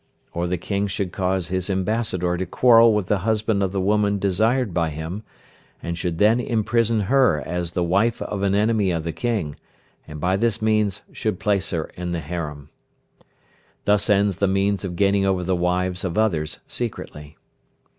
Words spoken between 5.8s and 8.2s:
and should then imprison her as the wife